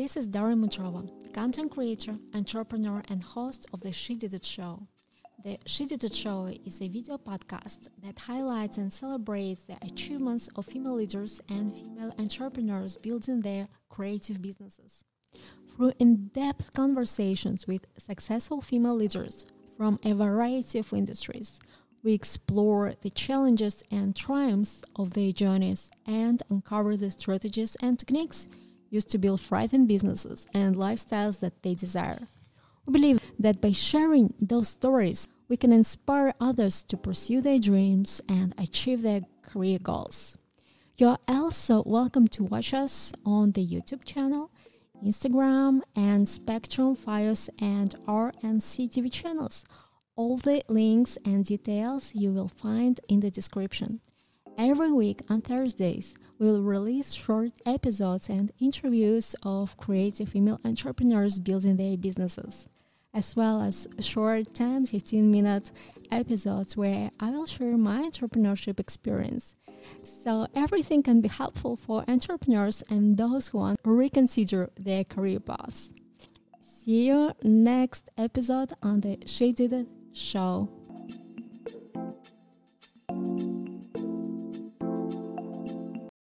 [0.00, 4.86] This is Daria Mudrova, content creator, entrepreneur, and host of the She Did It Show.
[5.44, 10.48] The She Did It Show is a video podcast that highlights and celebrates the achievements
[10.56, 15.04] of female leaders and female entrepreneurs building their creative businesses.
[15.76, 19.44] Through in depth conversations with successful female leaders
[19.76, 21.60] from a variety of industries,
[22.02, 28.48] we explore the challenges and triumphs of their journeys and uncover the strategies and techniques
[28.90, 32.28] used to build thriving businesses and lifestyles that they desire.
[32.84, 38.20] We believe that by sharing those stories, we can inspire others to pursue their dreams
[38.28, 40.36] and achieve their career goals.
[40.96, 44.50] You're also welcome to watch us on the YouTube channel,
[45.04, 49.64] Instagram, and Spectrum, Fios, and RNC TV channels.
[50.14, 54.00] All the links and details you will find in the description.
[54.62, 61.78] Every week on Thursdays, we'll release short episodes and interviews of creative female entrepreneurs building
[61.78, 62.68] their businesses,
[63.14, 65.72] as well as short 10 15 minute
[66.12, 69.56] episodes where I will share my entrepreneurship experience.
[70.02, 75.40] So, everything can be helpful for entrepreneurs and those who want to reconsider their career
[75.40, 75.90] paths.
[76.60, 80.68] See you next episode on the It show.